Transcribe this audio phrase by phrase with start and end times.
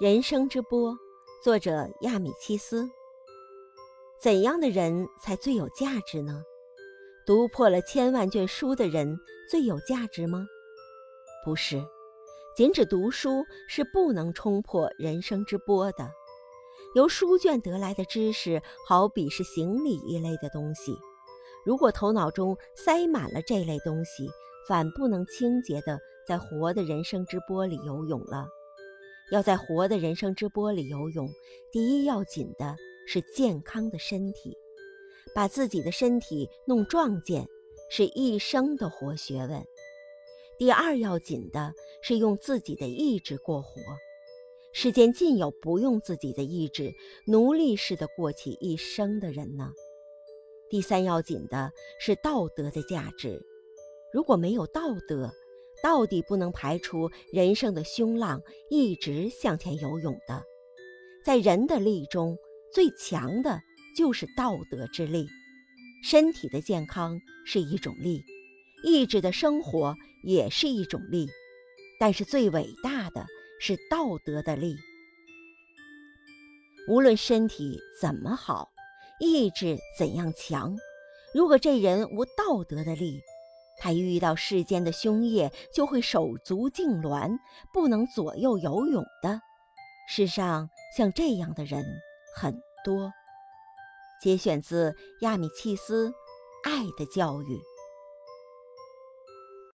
[0.00, 0.98] 人生之波，
[1.40, 2.90] 作者亚米契斯。
[4.20, 6.42] 怎样的人才最有价值呢？
[7.24, 9.16] 读破了千万卷书的人
[9.48, 10.48] 最有价值吗？
[11.44, 11.80] 不是，
[12.56, 16.10] 仅只读书是不能冲破人生之波的。
[16.96, 20.98] 由书卷得来的知识，好比是行李一类的东西，
[21.64, 24.28] 如果头脑中塞满了这类东西，
[24.66, 28.48] 反不能清洁的在活的人生之波里游泳了。
[29.30, 31.28] 要在活的人生之波里游泳，
[31.72, 32.76] 第一要紧的
[33.06, 34.56] 是健康的身体，
[35.34, 37.48] 把自己的身体弄壮健，
[37.90, 39.64] 是一生的活学问。
[40.58, 43.80] 第二要紧的是用自己的意志过活，
[44.72, 46.92] 世间尽有不用自己的意志，
[47.26, 49.72] 奴隶似的过起一生的人呢。
[50.68, 53.44] 第三要紧的是道德的价值，
[54.12, 55.32] 如果没有道德，
[55.84, 60.42] 到底不能排除人生的凶浪，一直向前游泳的。
[61.22, 62.38] 在人的力中，
[62.72, 63.60] 最强的
[63.94, 65.26] 就是道德之力。
[66.02, 68.24] 身体的健康是一种力，
[68.82, 71.28] 意志的生活也是一种力，
[72.00, 73.26] 但是最伟大的
[73.60, 74.76] 是道德的力。
[76.88, 78.70] 无论身体怎么好，
[79.20, 80.74] 意志怎样强，
[81.34, 83.20] 如果这人无道德的力，
[83.78, 87.38] 他遇到世间的凶业，就会手足痉挛，
[87.72, 89.40] 不能左右游泳的。
[90.08, 91.84] 世上像这样的人
[92.36, 93.12] 很多。
[94.22, 96.10] 节选自亚米契斯
[96.64, 97.56] 《爱的教育》。